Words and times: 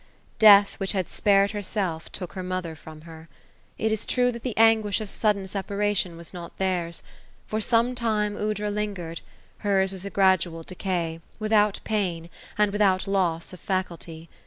Death, 0.39 0.79
which 0.79 0.93
had 0.93 1.11
spared 1.11 1.51
herself, 1.51 2.11
took 2.11 2.33
her 2.33 2.41
mother 2.41 2.73
from 2.75 3.01
her. 3.01 3.29
It 3.77 3.91
is 3.91 4.03
true 4.07 4.31
that 4.31 4.41
the 4.41 4.57
anguish 4.57 4.99
of 4.99 5.11
sudden 5.11 5.45
separation 5.45 6.17
was 6.17 6.33
not 6.33 6.57
theirs. 6.57 7.03
For 7.45 7.61
some 7.61 7.93
time 7.93 8.35
Aoudra 8.35 8.71
lingered; 8.71 9.21
hers 9.59 9.91
was 9.91 10.03
a 10.03 10.09
gradual 10.09 10.63
decay, 10.63 11.21
without 11.37 11.81
pain, 11.83 12.31
and 12.57 12.71
with 12.71 12.81
out 12.81 13.05
loss 13.05 13.53
of 13.53 13.59
faculty. 13.59 14.27